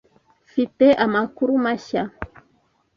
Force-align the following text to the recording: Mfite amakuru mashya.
Mfite 0.45 0.85
amakuru 1.05 1.53
mashya. 1.65 2.03